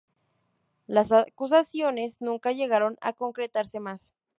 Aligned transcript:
Las 0.87 1.11
acusaciones 1.11 2.21
nunca 2.21 2.53
llegaron 2.53 2.97
a 3.01 3.13
concretarse 3.13 3.79
más. 3.79 4.15